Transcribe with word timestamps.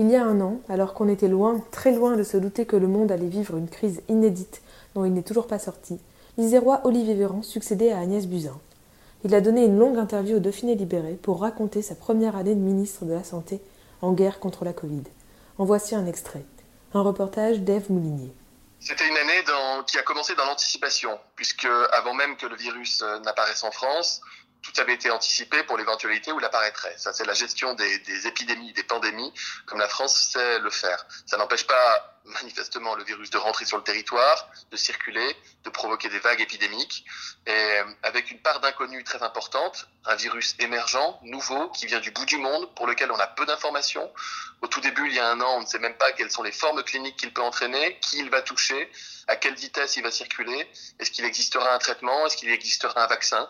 Il 0.00 0.08
y 0.08 0.14
a 0.14 0.24
un 0.24 0.40
an, 0.40 0.60
alors 0.68 0.94
qu'on 0.94 1.08
était 1.08 1.26
loin, 1.26 1.60
très 1.72 1.90
loin 1.90 2.16
de 2.16 2.22
se 2.22 2.36
douter 2.36 2.66
que 2.66 2.76
le 2.76 2.86
monde 2.86 3.10
allait 3.10 3.26
vivre 3.26 3.56
une 3.56 3.68
crise 3.68 4.00
inédite 4.08 4.62
dont 4.94 5.04
il 5.04 5.12
n'est 5.12 5.22
toujours 5.24 5.48
pas 5.48 5.58
sorti, 5.58 5.98
l'Isérois 6.36 6.82
Olivier 6.84 7.14
Véran 7.14 7.42
succédait 7.42 7.90
à 7.90 7.98
Agnès 7.98 8.28
Buzyn. 8.28 8.56
Il 9.24 9.34
a 9.34 9.40
donné 9.40 9.64
une 9.64 9.76
longue 9.76 9.98
interview 9.98 10.36
au 10.36 10.38
Dauphiné 10.40 10.76
Libéré 10.76 11.14
pour 11.14 11.40
raconter 11.40 11.82
sa 11.82 11.96
première 11.96 12.36
année 12.36 12.54
de 12.54 12.60
ministre 12.60 13.06
de 13.06 13.12
la 13.12 13.24
Santé 13.24 13.60
en 14.00 14.12
guerre 14.12 14.38
contre 14.38 14.64
la 14.64 14.72
Covid. 14.72 15.02
En 15.58 15.64
voici 15.64 15.96
un 15.96 16.06
extrait. 16.06 16.44
Un 16.94 17.02
reportage 17.02 17.58
d'Ève 17.58 17.90
Moulinier. 17.90 18.32
C'était 18.78 19.08
une 19.08 19.16
année 19.16 19.44
qui 19.88 19.98
a 19.98 20.02
commencé 20.02 20.36
dans 20.36 20.44
l'anticipation, 20.44 21.18
puisque 21.34 21.66
avant 21.92 22.14
même 22.14 22.36
que 22.36 22.46
le 22.46 22.54
virus 22.54 23.02
euh, 23.02 23.18
n'apparaisse 23.20 23.64
en 23.64 23.72
France, 23.72 24.20
tout 24.62 24.72
avait 24.80 24.94
été 24.94 25.10
anticipé 25.10 25.62
pour 25.64 25.78
l'éventualité 25.78 26.32
où 26.32 26.38
il 26.38 26.44
apparaîtrait. 26.44 26.94
Ça, 26.98 27.12
c'est 27.12 27.24
la 27.24 27.34
gestion 27.34 27.74
des, 27.74 28.26
épidémies, 28.26 28.72
des 28.72 28.82
pandémies, 28.82 29.32
comme 29.66 29.78
la 29.78 29.88
France 29.88 30.30
sait 30.32 30.58
le 30.58 30.70
faire. 30.70 31.06
Ça 31.26 31.36
n'empêche 31.36 31.66
pas 31.66 32.18
manifestement 32.24 32.94
le 32.94 33.04
virus 33.04 33.30
de 33.30 33.38
rentrer 33.38 33.64
sur 33.64 33.78
le 33.78 33.82
territoire, 33.82 34.50
de 34.70 34.76
circuler, 34.76 35.36
de 35.64 35.70
provoquer 35.70 36.08
des 36.10 36.18
vagues 36.18 36.40
épidémiques, 36.40 37.06
et 37.46 37.50
euh, 37.50 37.84
avec 38.02 38.30
une 38.30 38.40
part 38.40 38.60
d'inconnu 38.60 39.02
très 39.02 39.22
importante, 39.22 39.88
un 40.04 40.14
virus 40.14 40.54
émergent, 40.58 41.18
nouveau, 41.22 41.70
qui 41.70 41.86
vient 41.86 42.00
du 42.00 42.10
bout 42.10 42.26
du 42.26 42.36
monde, 42.36 42.74
pour 42.74 42.86
lequel 42.86 43.10
on 43.12 43.18
a 43.18 43.26
peu 43.26 43.46
d'informations. 43.46 44.12
Au 44.60 44.66
tout 44.66 44.80
début, 44.80 45.06
il 45.06 45.14
y 45.14 45.18
a 45.18 45.30
un 45.30 45.40
an, 45.40 45.56
on 45.56 45.62
ne 45.62 45.66
sait 45.66 45.78
même 45.78 45.96
pas 45.96 46.12
quelles 46.12 46.30
sont 46.30 46.42
les 46.42 46.52
formes 46.52 46.82
cliniques 46.82 47.16
qu'il 47.16 47.32
peut 47.32 47.42
entraîner, 47.42 47.98
qui 48.00 48.18
il 48.18 48.28
va 48.28 48.42
toucher, 48.42 48.90
à 49.28 49.36
quelle 49.36 49.54
vitesse 49.54 49.96
il 49.96 50.02
va 50.02 50.10
circuler, 50.10 50.70
est-ce 50.98 51.10
qu'il 51.10 51.24
existera 51.24 51.72
un 51.74 51.78
traitement, 51.78 52.26
est-ce 52.26 52.36
qu'il 52.36 52.50
existera 52.50 53.02
un 53.02 53.06
vaccin. 53.06 53.48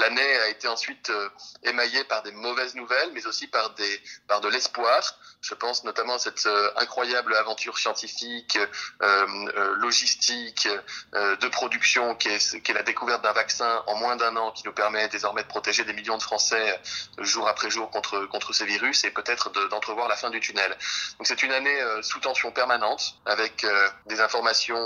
L'année 0.00 0.36
a 0.36 0.48
été 0.48 0.66
ensuite 0.66 1.10
euh, 1.10 1.28
émaillée 1.62 2.04
par 2.04 2.22
des 2.22 2.32
mauvaises 2.32 2.74
nouvelles, 2.74 3.10
mais 3.12 3.26
aussi 3.26 3.46
par 3.48 3.74
des 3.74 4.02
par 4.26 4.40
de 4.40 4.48
l'espoir. 4.48 5.02
Je 5.42 5.52
pense 5.52 5.84
notamment 5.84 6.14
à 6.14 6.18
cette 6.18 6.46
euh, 6.46 6.72
incroyable 6.76 7.36
aventure 7.36 7.76
scientifique, 7.76 8.58
euh, 9.02 9.76
logistique, 9.76 10.66
de 11.12 11.48
production, 11.48 12.14
qui 12.14 12.28
est, 12.28 12.68
la 12.70 12.82
découverte 12.82 13.22
d'un 13.22 13.32
vaccin 13.32 13.82
en 13.86 13.96
moins 13.96 14.16
d'un 14.16 14.36
an, 14.36 14.52
qui 14.52 14.62
nous 14.64 14.72
permet 14.72 15.06
désormais 15.08 15.42
de 15.42 15.48
protéger 15.48 15.84
des 15.84 15.92
millions 15.92 16.16
de 16.16 16.22
Français 16.22 16.80
jour 17.18 17.46
après 17.46 17.70
jour 17.70 17.90
contre 17.90 18.24
contre 18.26 18.54
ces 18.54 18.64
virus 18.64 19.04
et 19.04 19.10
peut-être 19.10 19.50
d'entrevoir 19.68 20.08
la 20.08 20.16
fin 20.16 20.30
du 20.30 20.40
tunnel. 20.40 20.70
Donc 21.18 21.26
c'est 21.26 21.42
une 21.42 21.52
année 21.52 21.78
sous 22.02 22.20
tension 22.20 22.52
permanente, 22.52 23.16
avec 23.26 23.66
des 24.06 24.20
informations 24.20 24.80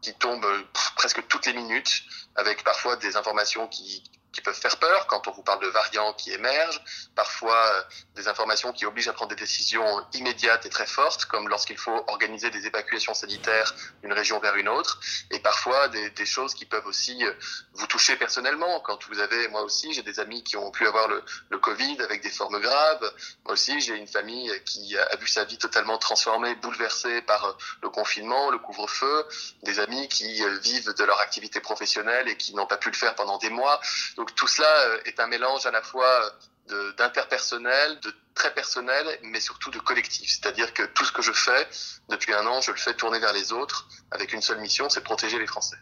qui 0.00 0.14
tombent 0.14 0.64
presque 0.96 1.26
toutes 1.28 1.46
les 1.46 1.54
minutes, 1.54 2.04
avec 2.36 2.62
parfois 2.62 2.96
des 2.96 3.16
informations 3.16 3.66
qui 3.68 4.02
qui 4.32 4.40
peuvent 4.40 4.58
faire 4.58 4.76
peur 4.78 5.06
quand 5.06 5.26
on 5.28 5.32
vous 5.32 5.42
parle 5.42 5.60
de 5.60 5.68
variants 5.68 6.12
qui 6.14 6.32
émergent, 6.32 6.80
parfois 7.14 7.56
euh, 7.56 7.82
des 8.14 8.28
informations 8.28 8.72
qui 8.72 8.86
obligent 8.86 9.08
à 9.08 9.12
prendre 9.12 9.30
des 9.30 9.40
décisions 9.40 10.04
immédiates 10.12 10.66
et 10.66 10.68
très 10.68 10.86
fortes, 10.86 11.24
comme 11.24 11.48
lorsqu'il 11.48 11.78
faut 11.78 12.04
organiser 12.08 12.50
des 12.50 12.66
évacuations 12.66 13.14
sanitaires 13.14 13.74
d'une 14.02 14.12
région 14.12 14.38
vers 14.38 14.56
une 14.56 14.68
autre, 14.68 15.00
et 15.30 15.40
parfois 15.40 15.88
des, 15.88 16.10
choses 16.26 16.54
qui 16.54 16.64
peuvent 16.64 16.86
aussi 16.86 17.24
euh, 17.24 17.32
vous 17.74 17.86
toucher 17.86 18.14
personnellement. 18.16 18.80
Quand 18.80 18.98
vous 19.08 19.18
avez, 19.18 19.48
moi 19.48 19.62
aussi, 19.62 19.92
j'ai 19.92 20.02
des 20.02 20.20
amis 20.20 20.44
qui 20.44 20.56
ont 20.56 20.70
pu 20.70 20.86
avoir 20.86 21.08
le, 21.08 21.24
le 21.48 21.58
Covid 21.58 22.00
avec 22.02 22.22
des 22.22 22.30
formes 22.30 22.60
graves. 22.60 23.12
Moi 23.44 23.54
aussi, 23.54 23.80
j'ai 23.80 23.96
une 23.96 24.06
famille 24.06 24.52
qui 24.64 24.96
a 24.96 25.16
vu 25.16 25.26
sa 25.26 25.44
vie 25.44 25.58
totalement 25.58 25.98
transformée, 25.98 26.54
bouleversée 26.56 27.22
par 27.22 27.44
euh, 27.44 27.52
le 27.82 27.88
confinement, 27.88 28.50
le 28.50 28.58
couvre-feu, 28.58 29.26
des 29.64 29.80
amis 29.80 30.08
qui 30.08 30.42
vivent 30.60 30.94
de 30.94 31.04
leur 31.04 31.18
activité 31.20 31.60
professionnelle 31.60 32.28
et 32.28 32.36
qui 32.36 32.54
n'ont 32.54 32.66
pas 32.66 32.76
pu 32.76 32.90
le 32.90 32.96
faire 32.96 33.14
pendant 33.14 33.38
des 33.38 33.50
mois. 33.50 33.80
Donc 34.20 34.34
tout 34.34 34.48
cela 34.48 34.68
euh, 34.68 34.98
est 35.06 35.18
un 35.18 35.28
mélange 35.28 35.64
à 35.64 35.70
la 35.70 35.80
fois 35.80 36.20
d'interpersonnel, 36.98 37.98
de, 38.00 38.12
très 38.34 38.52
personnel, 38.52 39.06
mais 39.22 39.40
surtout 39.40 39.70
de 39.70 39.78
collectif. 39.78 40.28
C'est-à-dire 40.28 40.74
que 40.74 40.82
tout 40.82 41.06
ce 41.06 41.12
que 41.12 41.22
je 41.22 41.32
fais 41.32 41.66
depuis 42.10 42.34
un 42.34 42.46
an, 42.46 42.60
je 42.60 42.70
le 42.70 42.76
fais 42.76 42.92
tourner 42.92 43.18
vers 43.18 43.32
les 43.32 43.50
autres 43.50 43.88
avec 44.10 44.34
une 44.34 44.42
seule 44.42 44.60
mission, 44.60 44.90
c'est 44.90 45.02
protéger 45.02 45.38
les 45.38 45.46
Français. 45.46 45.78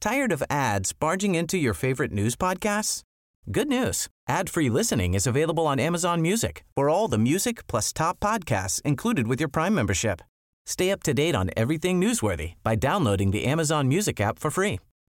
Tired 0.00 0.32
of 0.32 0.42
ads 0.50 0.92
barging 0.92 1.36
into 1.36 1.56
your 1.56 1.72
favorite 1.72 2.10
news 2.10 2.34
podcasts? 2.34 3.02
Good 3.48 3.68
news. 3.68 4.08
Ad-free 4.28 4.70
listening 4.70 5.14
is 5.14 5.24
available 5.24 5.68
on 5.68 5.78
Amazon 5.78 6.20
Music 6.20 6.64
for 6.74 6.90
all 6.90 7.06
the 7.06 7.16
music 7.16 7.68
plus 7.68 7.92
top 7.92 8.18
podcasts 8.18 8.82
included 8.82 9.28
with 9.28 9.38
your 9.38 9.48
Prime 9.48 9.72
membership. 9.72 10.20
Stay 10.66 10.90
up 10.90 11.04
to 11.04 11.14
date 11.14 11.36
on 11.36 11.50
everything 11.56 12.00
newsworthy 12.00 12.54
by 12.64 12.74
downloading 12.74 13.30
the 13.30 13.44
Amazon 13.44 13.86
Music 13.86 14.20
app 14.20 14.40
for 14.40 14.50
free 14.50 14.80